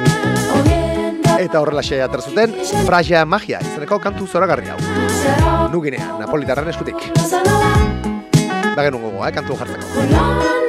Eta 1.35 1.61
horrelaxe 1.61 2.01
aterzuten, 2.01 2.57
Frasia 2.89 3.21
Magia, 3.29 3.61
izeneko 3.61 4.01
kantu 4.01 4.25
zoragarri 4.25 4.73
hau. 4.73 4.81
Nuginean, 5.69 6.17
Napolitarren 6.23 6.73
eskutik. 6.73 7.11
Da 7.13 8.81
genuen 8.81 9.03
gogo, 9.05 9.21
eh, 9.21 9.33
kantu 9.37 9.61
jartzeko. 9.61 10.64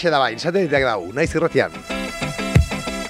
Alaxe 0.00 0.10
da 0.14 0.18
bain, 0.18 0.38
sateliteak 0.40 0.84
dau, 0.86 1.10
naiz 1.12 1.28
irratian. 1.36 1.74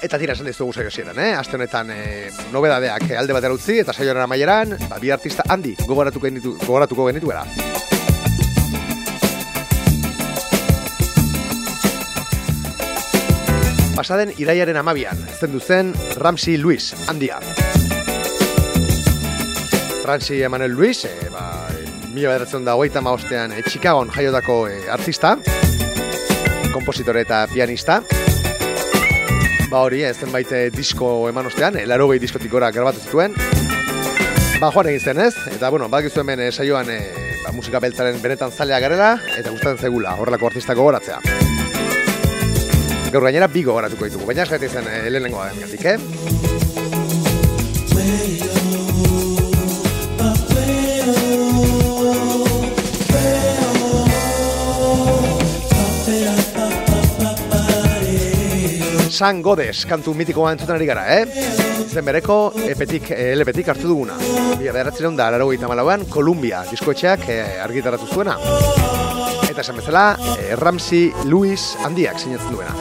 Eta 0.03 0.17
tira 0.19 0.33
esan 0.35 0.49
dizugu 0.49 0.73
saio 0.75 0.89
hasieran, 0.89 1.15
eh? 1.23 1.29
Aste 1.39 1.55
honetan 1.55 1.87
eh, 1.93 2.27
nobedadeak 2.51 3.05
alde 3.15 3.31
batera 3.31 3.55
utzi 3.55 3.77
eta 3.79 3.93
saioaren 3.95 4.25
amaieran, 4.25 4.73
ba, 4.89 4.97
bi 4.99 5.07
artista 5.15 5.45
handi 5.47 5.71
gogoratuko 5.85 6.27
genitu, 6.27 6.57
gogoratuko 6.65 7.05
genituela. 7.07 7.45
Pasaden 13.95 14.35
iraiaren 14.35 14.81
amabian, 14.83 15.23
zendu 15.39 15.63
zen 15.63 15.95
Ramsey 16.19 16.57
Luis, 16.59 16.91
handia. 17.07 17.39
Ramsey 20.03 20.43
Emanuel 20.43 20.75
Luis, 20.75 21.05
e, 21.07 21.15
ba, 21.31 21.47
mila 22.11 22.33
bederatzen 22.33 22.67
da 22.67 22.75
hogeita 22.75 22.99
maostean 22.99 23.55
e, 23.55 23.63
Chicagoan 23.63 24.11
jaiotako 24.11 24.65
e, 24.67 24.81
artista, 24.91 25.37
kompositore 26.81 27.21
eta 27.21 27.45
pianista. 27.51 28.01
Ba 29.71 29.85
hori, 29.85 30.01
ez 30.03 30.17
zenbait 30.17 30.49
eh, 30.51 30.67
disko 30.73 31.29
eman 31.29 31.47
ostean, 31.47 31.77
e, 31.77 31.85
laro 31.87 32.09
diskotik 32.11 32.51
gora 32.51 32.71
grabatu 32.71 32.99
zituen. 32.99 33.35
ba, 34.59 34.69
joan 34.69 34.87
egin 34.91 34.99
zen, 34.99 35.19
ez? 35.19 35.33
Eta, 35.55 35.69
bueno, 35.69 35.87
badakizu 35.89 36.21
hemen 36.21 36.39
eh, 36.39 36.51
saioan 36.51 36.89
eh, 36.89 37.37
ba, 37.45 37.51
musika 37.51 37.79
beltzaren 37.79 38.21
benetan 38.21 38.51
zalea 38.51 38.79
garela, 38.79 39.15
eta 39.37 39.49
gustatzen 39.49 39.87
zaigula, 39.87 40.15
horrelako 40.19 40.51
artistako 40.51 40.89
goratzea. 40.89 41.19
Gaur 43.11 43.25
gainera 43.25 43.47
bi 43.47 43.63
gogoratuko 43.63 44.09
ditugu, 44.09 44.25
baina 44.29 44.45
esgaitu 44.45 44.69
zen 44.69 44.87
eh, 44.87 45.09
lehenengoa 45.09 45.51
eh? 45.51 46.50
San 59.21 59.43
Godes, 59.45 59.83
kantu 59.85 60.15
mitikoa 60.17 60.49
entzuten 60.55 60.73
ari 60.73 60.87
gara, 60.89 61.03
eh? 61.13 61.43
Zen 61.85 62.07
bereko, 62.07 62.37
epetik, 62.65 63.11
eh, 63.13 63.35
LPtik 63.35 63.67
hartu 63.69 63.85
duguna. 63.91 64.15
Bila 64.57 64.71
beratzen 64.73 65.13
da, 65.13 65.27
laro 65.29 65.51
gita 65.51 65.67
malauan, 65.69 66.07
Columbia 66.09 66.63
diskoetxeak 66.65 67.27
eh, 67.29 67.43
argitaratu 67.61 68.07
zuena. 68.09 68.33
Eta 69.45 69.61
esan 69.61 69.77
bezala, 69.77 70.15
eh, 70.39 70.55
Ramsey 70.57 71.11
Lewis 71.29 71.75
handiak 71.85 72.17
sinatzen 72.17 72.49
duena. 72.49 72.73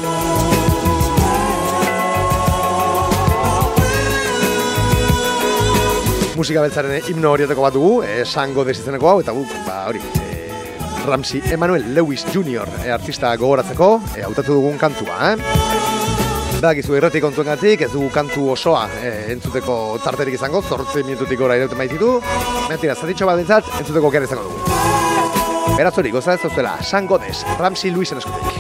Musika 6.41 6.65
beltzaren 6.65 7.05
himno 7.13 7.35
horietako 7.37 7.69
bat 7.69 7.77
dugu, 7.77 7.93
eh, 8.09 8.25
San 8.25 8.57
Godes 8.57 8.79
izeneko 8.81 9.13
hau, 9.13 9.19
eta 9.21 9.37
guk, 9.37 9.53
ba, 9.69 9.83
hori, 9.93 10.01
eh, 10.25 10.49
Ramsey 11.05 11.45
Emmanuel 11.53 11.93
Lewis 11.93 12.25
Jr. 12.33 12.65
Eh, 12.87 12.97
artista 12.97 13.37
gogoratzeko, 13.37 13.93
eh, 14.17 14.25
hautatu 14.25 14.57
dugun 14.57 14.81
kantua, 14.81 15.35
eh? 15.35 15.80
Badakizu 16.61 16.93
irrati 16.93 17.23
kontuengatik 17.25 17.87
ez 17.87 17.89
dugu 17.89 18.11
kantu 18.13 18.51
osoa 18.53 18.83
eh, 19.01 19.31
entzuteko 19.33 19.77
tarterik 20.05 20.37
izango, 20.37 20.61
zortzi 20.61 21.01
minututik 21.07 21.41
gora 21.41 21.57
irauten 21.57 21.81
baititu. 21.81 22.11
Mentira, 22.69 22.93
zatitxo 22.93 23.29
bat 23.31 23.41
bintzat, 23.41 23.71
entzuteko 23.81 24.13
kera 24.13 24.29
izango 24.29 24.45
dugu. 24.51 25.79
Beraz 25.79 25.97
hori, 25.97 26.13
goza 26.13 26.37
ez 26.37 26.53
zuela, 26.53 26.77
San 26.85 27.09
Godes, 27.09 27.47
Ramsey 27.57 27.95
Luisen 27.97 28.21
eskutik. 28.21 28.60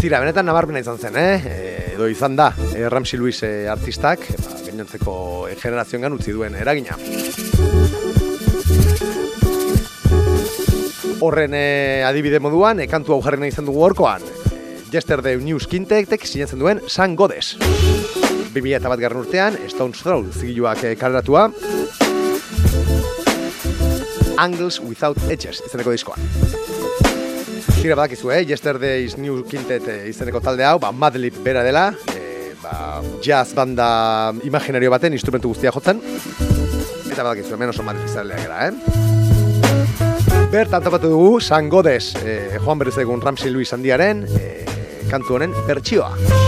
Tira, 0.00 0.20
benetan 0.22 0.46
nabarmena 0.48 0.80
izan 0.80 0.96
zen, 0.96 1.16
eh? 1.20 1.36
Edo 1.96 2.08
izan 2.08 2.36
da, 2.38 2.46
e, 2.72 2.88
Ramsey 2.88 3.18
Lewis 3.20 3.42
e, 3.44 3.68
artistak, 3.68 4.24
ba, 4.40 4.56
gainontzeko 4.64 5.16
e, 5.50 5.56
generazioan 5.60 6.16
utzi 6.16 6.32
duen 6.32 6.56
eragina. 6.56 6.96
Horren 11.20 11.56
e, 11.56 11.66
adibide 12.08 12.40
moduan, 12.40 12.80
e, 12.80 12.88
kantu 12.88 13.16
hau 13.16 13.20
jarri 13.24 13.42
nahi 13.44 13.52
izan 13.52 13.68
dugu 13.68 13.84
horkoan. 13.84 14.24
E, 14.24 14.80
Yesterday 14.94 15.36
News 15.44 15.68
Kintektek 15.68 16.24
sinatzen 16.24 16.62
duen 16.62 16.80
San 16.88 17.16
Godes. 17.20 17.56
2000 18.56 18.88
bat 18.88 19.00
garren 19.02 19.20
urtean, 19.26 19.60
Stone's 19.68 20.00
Throw 20.00 20.24
zigiluak 20.32 20.84
e, 20.88 20.96
kaleratua. 20.96 21.50
Angles 24.36 24.80
Without 24.80 25.18
Edges 25.30 25.62
izeneko 25.66 25.92
diskoan. 25.94 26.20
Tira 27.76 27.94
badakizu, 27.96 28.32
eh? 28.34 28.42
Yesterday's 28.48 29.16
New 29.18 29.44
Quintet 29.48 29.86
eh, 29.88 30.08
izeneko 30.10 30.40
talde 30.44 30.64
hau, 30.66 30.78
ba, 30.82 30.92
Madlib 30.92 31.36
bera 31.44 31.62
dela, 31.66 31.88
eh, 32.14 32.52
ba, 32.62 33.00
jazz 33.22 33.54
banda 33.54 34.32
imaginario 34.44 34.90
baten 34.90 35.14
instrumentu 35.14 35.52
guztia 35.52 35.72
jotzen. 35.74 36.02
Eta 37.10 37.22
badakizu, 37.22 37.54
hemen 37.54 37.74
oso 37.74 37.86
Madlib 37.86 38.08
izalea 38.08 38.42
gara, 38.46 38.68
eh? 38.68 39.06
Bertan 40.50 40.82
topatu 40.82 41.10
dugu, 41.10 41.40
San 41.40 41.68
Godes, 41.68 42.14
eh, 42.22 42.58
Juan 42.62 42.78
Berriz 42.78 42.96
egun 43.02 43.22
Ramsey 43.22 43.50
Luis 43.50 43.72
handiaren, 43.74 44.26
eh, 44.38 44.66
kantu 45.10 45.38
honen 45.40 45.54
bertsioa. 45.66 46.45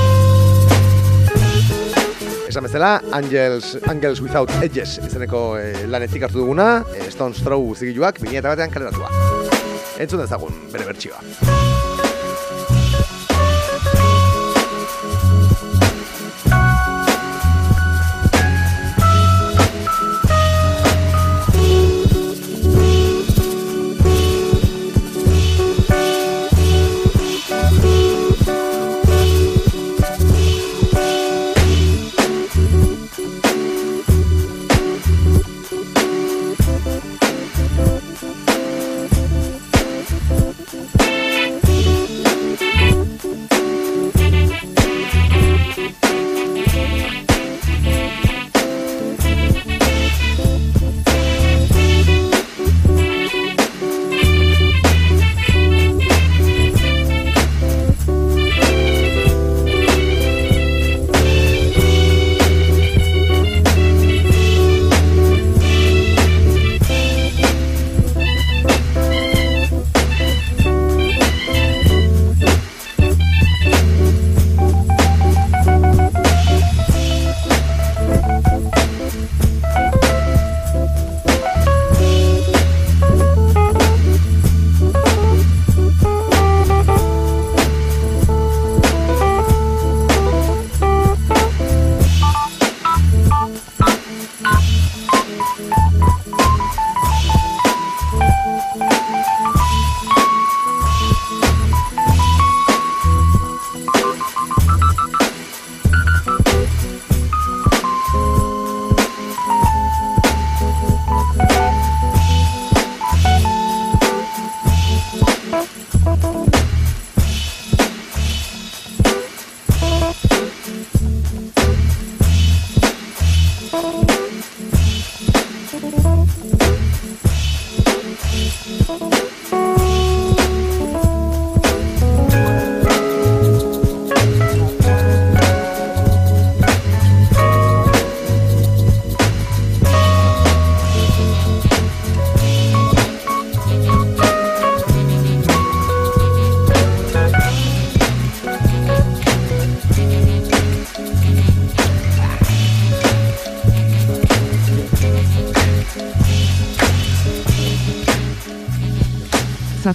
Esan 2.48 2.64
bezala, 2.64 3.02
Angels, 3.12 3.76
Angels 3.90 4.22
Without 4.24 4.48
Edges 4.64 4.94
izeneko 5.04 5.42
eh, 5.60 5.84
lanetik 5.84 6.24
hartu 6.24 6.40
duguna, 6.40 6.68
eh, 6.96 7.10
Stone's 7.12 7.42
Throw 7.44 7.74
zigiluak, 7.76 8.22
2000 8.24 8.48
batean 8.48 8.72
kaleratua. 8.72 9.12
Entzun 10.00 10.24
dezagun, 10.24 10.56
bere 10.72 10.88
bertsioa. 10.88 11.77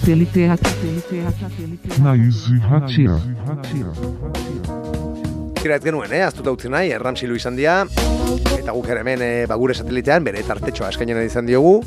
Satelliteak. 0.04 0.60
Naiz 2.04 2.50
irratia. 2.52 3.14
Tira 5.62 5.78
ez 5.78 5.84
genuen, 5.86 6.12
eh? 6.12 6.26
Aztuta 6.26 6.52
utzi 6.52 6.68
nahi, 6.68 6.90
erramsilu 6.92 7.38
izan 7.40 7.56
dira. 7.56 7.86
Eta 8.58 8.76
guk 8.76 8.90
ere 8.92 9.00
hemen, 9.00 9.24
eh, 9.24 9.46
ba, 9.48 9.56
gure 9.56 9.72
satelitean, 9.74 10.26
bere 10.28 10.44
tartetxoa 10.44 10.90
eskainen 10.92 11.24
izan 11.24 11.48
diogu. 11.48 11.78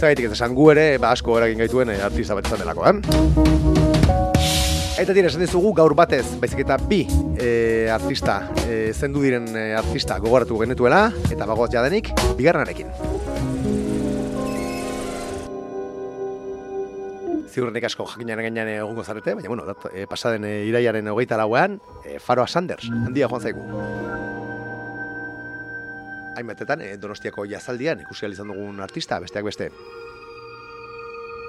Zagaitik 0.00 0.26
ez 0.26 0.32
esan 0.34 0.58
gu 0.58 0.72
ere, 0.74 0.88
ba, 0.98 1.12
asko 1.14 1.38
eragin 1.38 1.62
gaituen 1.62 1.94
eh, 1.94 2.02
artista 2.02 2.34
bat 2.34 2.50
izan 2.50 2.64
delako, 2.64 2.82
eh? 2.90 2.94
Eta 4.98 5.14
tira, 5.14 5.30
esan 5.30 5.46
dizugu 5.46 5.70
gaur 5.76 5.94
batez, 5.94 6.24
baizik 6.42 6.64
eta 6.64 6.80
bi 6.82 7.04
e, 7.38 7.86
artista, 7.94 8.40
e, 8.64 8.90
zendu 8.96 9.22
diren 9.22 9.46
e, 9.54 9.68
artista 9.76 10.18
gogoratu 10.18 10.58
genetuela, 10.64 11.12
eta 11.30 11.46
bagoaz 11.46 11.70
jadenik, 11.76 12.10
bigarrenarekin. 12.40 12.90
Ziurrenik 17.56 17.86
asko 17.88 18.04
jakinaren 18.10 18.50
gainean 18.50 18.68
egongo 18.68 19.00
zarete, 19.00 19.32
baina, 19.32 19.48
bueno, 19.48 19.64
dat, 19.64 19.86
e, 19.88 20.02
pasaden 20.06 20.44
e, 20.44 20.66
iraiaren 20.68 21.06
hogeita 21.08 21.38
lauean, 21.40 21.78
e, 22.04 22.18
Faroa 22.20 22.44
Sanders, 22.46 22.90
handia 22.92 23.30
joan 23.32 23.40
zaigu. 23.40 23.62
Hainbatetan, 26.36 26.82
e, 26.84 26.90
donostiako 27.00 27.46
jazaldian 27.48 28.02
ikusi 28.04 28.28
izan 28.28 28.52
dugun 28.52 28.82
artista, 28.84 29.16
besteak 29.24 29.48
beste. 29.48 29.70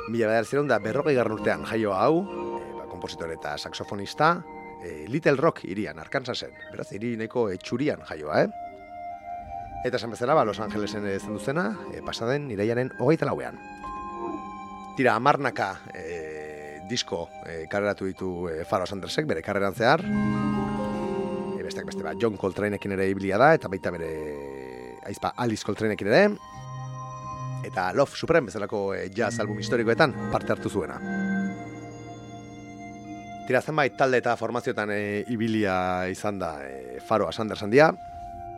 Mila 0.07 0.29
bedar 0.31 0.47
ziren 0.47 0.71
da 0.71 0.79
berrogei 0.79 1.17
garran 1.17 1.35
urtean 1.35 1.67
jaioa 1.67 1.99
hau, 2.05 2.23
e, 2.23 2.71
ba, 2.77 2.87
kompositore 2.87 3.35
eta 3.35 3.57
saxofonista, 3.57 4.37
e, 4.79 5.09
Little 5.11 5.35
Rock 5.35 5.65
irian, 5.67 5.99
Arkansasen. 5.99 6.55
Beraz, 6.71 6.87
iri 6.95 7.17
nahiko 7.19 7.49
etxurian 7.51 8.07
jaioa, 8.07 8.45
eh? 8.45 9.83
Eta 9.83 9.99
esan 9.99 10.15
bezala, 10.15 10.39
ba, 10.39 10.47
Los 10.47 10.61
Angelesen 10.63 11.03
zen 11.19 11.35
duzena, 11.35 11.73
e, 11.91 11.99
pasaden 11.99 12.47
iraiaren 12.55 12.95
hogeita 12.95 13.27
lauean. 13.27 13.59
Tira, 14.97 15.13
amarnaka 15.13 15.75
e, 15.93 16.81
disko 16.89 17.27
e, 17.45 17.67
kareratu 17.69 18.07
ditu 18.09 18.29
e, 18.49 18.63
Faro 18.65 18.87
Sandersek, 18.89 19.27
bere 19.29 19.43
karreran 19.45 19.75
zehar. 19.77 20.01
E, 20.01 21.61
besteak 21.61 21.85
beste, 21.85 22.01
ba, 22.01 22.15
John 22.17 22.33
Coltraneekin 22.41 22.95
ere 22.95 23.05
ibilia 23.11 23.37
da, 23.37 23.51
eta 23.53 23.69
baita 23.69 23.93
bere 23.93 24.09
aizpa 25.05 25.35
Alice 25.37 25.61
Coltraneekin 25.67 26.09
ere. 26.09 26.23
Eta 27.69 27.91
Love 27.93 28.17
Supreme 28.17 28.49
bezalako 28.49 28.95
e, 28.97 29.05
jazz 29.13 29.37
album 29.43 29.61
historikoetan 29.61 30.17
parte 30.33 30.55
hartu 30.55 30.73
zuena. 30.73 30.97
Tira, 33.45 33.61
zenbait 33.61 33.93
talde 34.01 34.17
eta 34.17 34.33
formazioetan 34.35 34.97
e, 34.97 35.01
ibilia 35.29 35.77
izan 36.09 36.41
da 36.41 36.55
e, 36.65 36.97
Faro 37.05 37.29
Sanders 37.29 37.61
handia. 37.61 37.93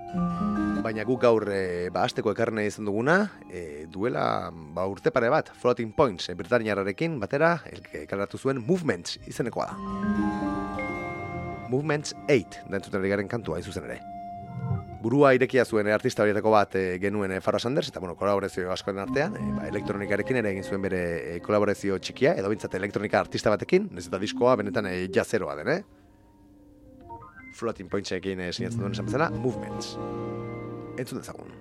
Baina 0.10 1.04
guk 1.06 1.22
gaur 1.22 1.44
e, 1.54 1.90
ba, 1.94 2.06
asteko 2.08 2.32
ekarne 2.34 2.64
izan 2.66 2.88
duguna, 2.88 3.18
e, 3.52 3.86
duela 3.94 4.50
ba, 4.50 4.88
urte 4.90 5.12
pare 5.14 5.30
bat, 5.30 5.52
Floating 5.62 5.92
Points, 5.94 6.32
e, 6.32 6.36
Britaniararekin 6.40 7.20
batera, 7.22 7.58
elkaratu 7.70 8.40
zuen 8.42 8.64
Movements 8.66 9.20
izenekoa 9.30 9.68
da. 9.70 9.76
Movements 11.70 12.16
8, 12.26 12.64
da 12.72 12.80
entzuten 12.80 13.04
ari 13.04 13.12
garen 13.14 13.30
kantua 13.30 13.60
izuzen 13.62 13.86
ere. 13.86 14.00
Burua 15.04 15.36
irekia 15.38 15.64
zuen 15.64 15.88
e, 15.88 15.94
artista 15.94 16.26
horietako 16.26 16.56
bat 16.56 16.74
e, 16.80 16.84
genuen 17.04 17.36
e, 17.36 17.40
Faro 17.44 17.62
Sanders, 17.62 17.92
eta 17.92 18.02
bueno, 18.02 18.18
kolaborazio 18.18 18.74
askoen 18.74 19.04
artean, 19.04 19.38
e, 19.38 19.54
ba, 19.60 19.70
elektronikarekin 19.70 20.42
ere 20.42 20.56
egin 20.56 20.66
zuen 20.66 20.82
bere 20.90 21.04
e, 21.36 21.40
kolaborazio 21.46 22.02
txikia, 22.02 22.34
edo 22.42 22.50
bintzat 22.50 22.74
elektronika 22.82 23.22
artista 23.22 23.54
batekin, 23.54 23.92
ez 23.96 24.08
eta 24.10 24.20
diskoa 24.20 24.58
benetan 24.64 24.90
e, 24.90 25.04
jazeroa 25.14 25.60
den, 25.62 25.76
eh? 25.78 25.99
floating 27.60 27.92
pointsekin 27.92 28.40
eh, 28.44 28.54
sinatzen 28.56 28.82
duen 28.82 28.96
esan 28.96 29.10
bezala, 29.10 29.30
movements. 29.44 29.98
Entzun 31.00 31.22
dezagun. 31.22 31.58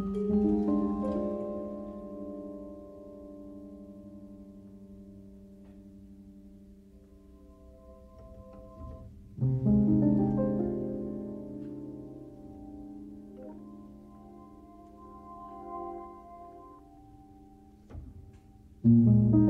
thank 0.00 0.16
mm 18.84 19.06
-hmm. 19.06 19.44
you 19.44 19.49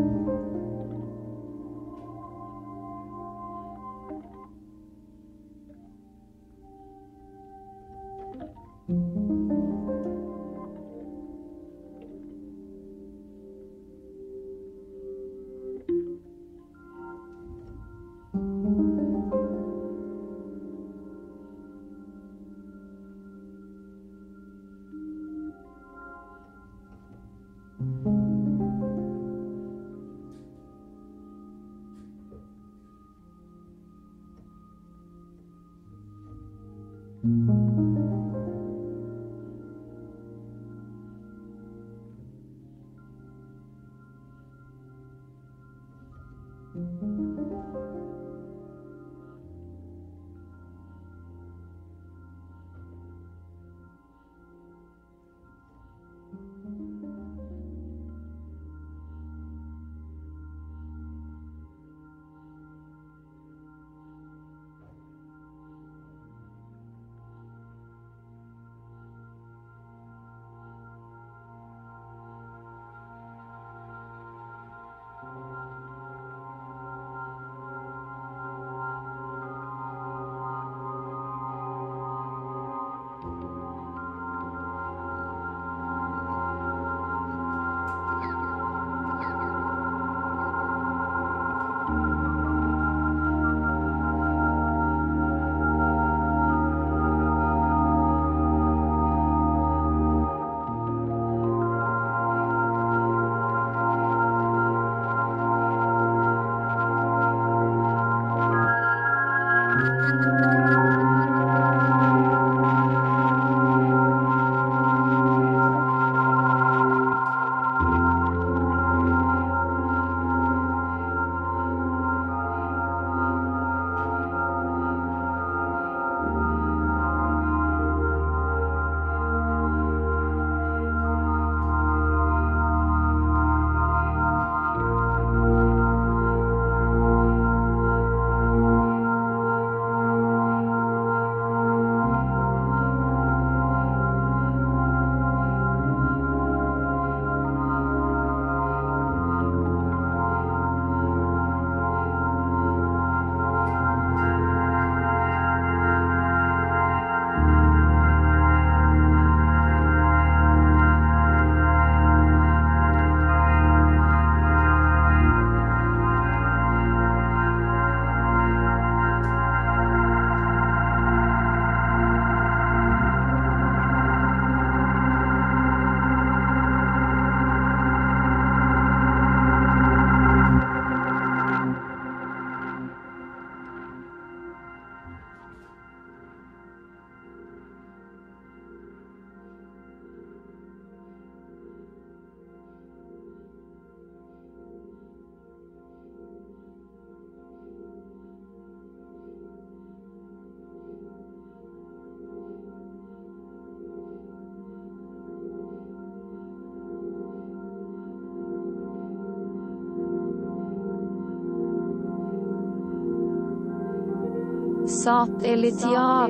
Satelitia. 215.11 216.29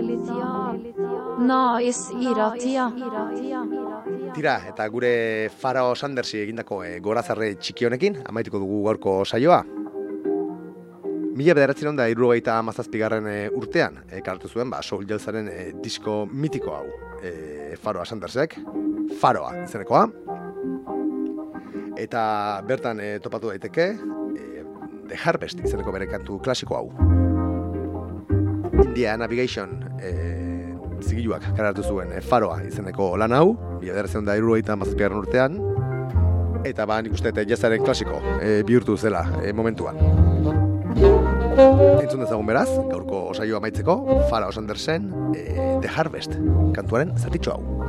Naiz 1.45 1.99
iratia. 2.17 2.87
Tira, 4.33 4.55
eta 4.71 4.87
gure 4.89 5.51
Farao 5.53 5.93
Sandersi 5.95 6.41
egindako 6.41 6.79
e, 6.87 6.95
gorazarre 7.05 7.51
txiki 7.61 7.89
honekin, 7.89 8.17
amaituko 8.31 8.63
dugu 8.63 8.81
gaurko 8.87 9.15
saioa. 9.27 9.61
Mila 11.37 11.57
bederatzen 11.59 12.01
da 12.01 12.09
irurogeita 12.09 12.57
amazazpigarren 12.63 13.29
e, 13.29 13.37
urtean, 13.53 14.01
e, 14.09 14.23
kartu 14.25 14.49
zuen, 14.49 14.73
ba, 14.73 14.81
Soul 14.83 15.05
Jalzaren 15.11 15.51
e, 15.53 15.59
disko 15.85 16.23
mitiko 16.33 16.79
hau, 16.79 16.87
e, 17.21 17.77
Faroa 17.83 18.07
Sandersek, 18.09 18.57
Faroa 19.21 19.59
izenekoa. 19.67 20.07
Eta 22.01 22.23
bertan 22.69 23.05
e, 23.05 23.19
topatu 23.21 23.53
daiteke, 23.53 23.91
e, 23.93 24.65
The 25.11 25.21
Harvest 25.21 25.61
izeneko 25.61 25.93
bere 25.93 26.09
kantu 26.09 26.41
klasiko 26.41 26.81
hau. 26.81 27.29
India 28.73 29.17
Navigation 29.17 29.79
e, 30.01 30.13
zigiluak 31.03 31.45
karatu 31.57 31.83
zuen 31.83 32.13
e, 32.15 32.21
Faroa 32.21 32.61
izeneko 32.67 33.13
lan 33.21 33.35
hau, 33.37 33.55
mila 33.81 33.95
bederatzen 33.95 34.29
da 34.29 34.37
irurogeita 34.39 34.77
amazazpigarren 34.77 35.23
urtean, 35.23 35.59
eta 36.69 36.87
ba 36.87 37.01
nik 37.03 37.17
uste 37.17 37.33
jazaren 37.49 37.85
klasiko 37.85 38.21
e, 38.41 38.63
bihurtu 38.67 38.97
zela 38.97 39.25
e, 39.43 39.53
momentuan. 39.53 39.99
Entzun 42.01 42.25
dezagun 42.25 42.47
beraz, 42.47 42.69
gaurko 42.91 43.29
osaio 43.35 43.59
amaitzeko, 43.61 43.99
Fara 44.31 44.49
Osandersen, 44.49 45.11
e, 45.35 45.45
The 45.83 45.93
Harvest, 45.97 46.37
kantuaren 46.77 47.17
zatitxo 47.19 47.57
hau. 47.57 47.80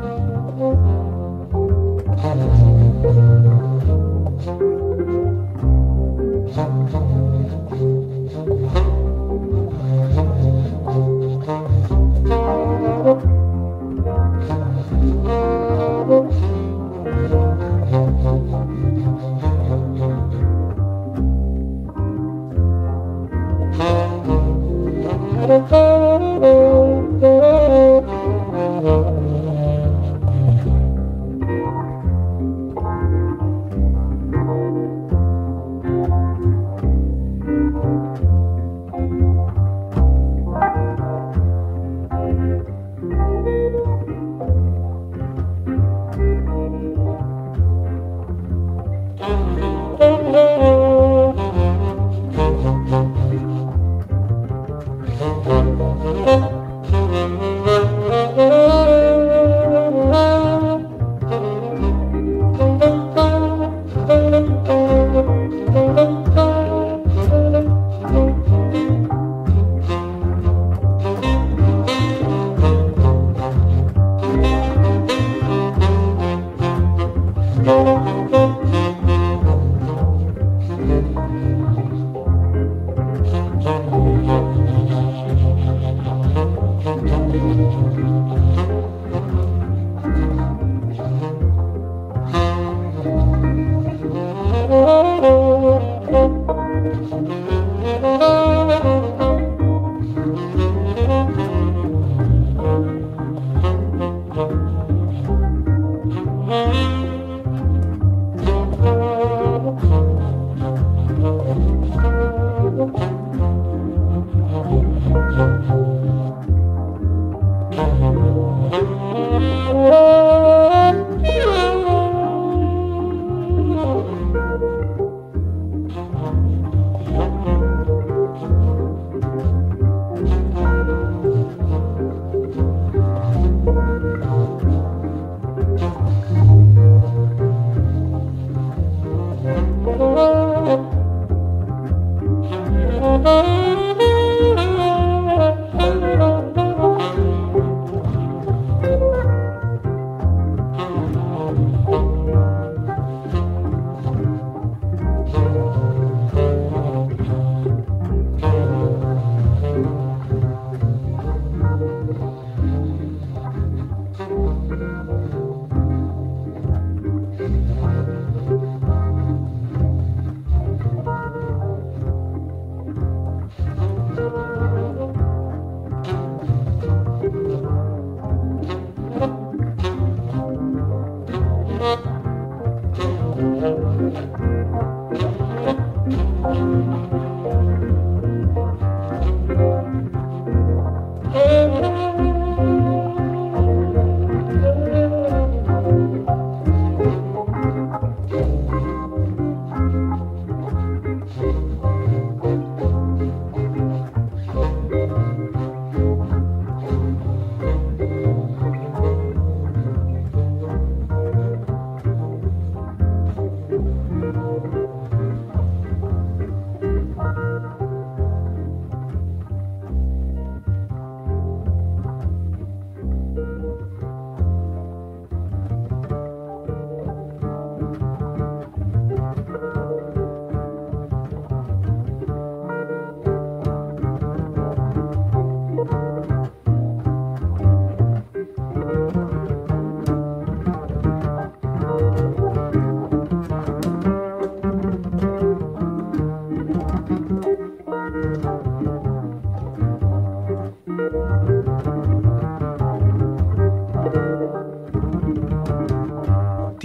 Música 83.63 84.50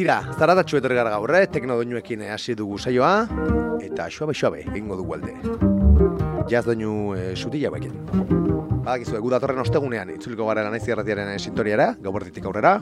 Tira, 0.07 0.21
zaratatxu 0.39 0.77
etorri 0.79 0.95
gara 0.95 1.11
gaur, 1.11 1.33
eh? 1.35 1.49
tekno 1.51 1.75
doinuekin 1.81 2.21
eh, 2.23 2.29
hasi 2.31 2.55
dugu 2.55 2.77
saioa, 2.79 3.25
eta 3.83 4.05
suabe 4.07 4.61
egingo 4.61 4.95
dugu 4.95 5.17
alde. 5.17 5.33
Jaz 6.47 6.63
doinu 6.63 7.17
e, 7.19 7.35
sutila 7.35 7.73
bekin. 7.75 7.97
Badakizu, 8.85 9.17
egu 9.19 9.33
datorren 9.35 9.59
ostegunean 9.65 10.13
itzuliko 10.15 10.47
gara 10.47 10.63
lanaiz 10.63 10.87
irratiaren 10.87 11.33
eh, 11.33 11.41
sintoriara, 11.41 11.89
gaubertitik 11.99 12.47
aurrera, 12.47 12.77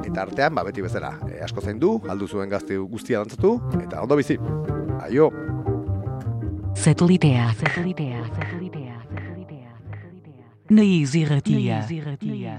eta 0.00 0.22
artean, 0.22 0.56
ba, 0.56 0.64
beti 0.64 0.80
bezala, 0.80 1.18
eh, 1.28 1.42
asko 1.44 1.60
zain 1.60 1.76
du, 1.76 1.98
aldu 2.08 2.24
zuen 2.26 2.48
gazte 2.48 2.80
guztia 2.80 3.20
dantzatu, 3.20 3.58
eta 3.82 4.00
ondo 4.00 4.16
bizi. 4.16 4.38
Aio! 5.04 5.28
Satelitea. 6.72 7.50
Satelitea. 7.60 8.24
Satelitea. 8.32 8.96
Satelitea. 9.12 9.76
Naiz 10.70 11.12
irratia. 11.20 11.82
Naiz 11.84 11.92
irratia. 12.00 12.56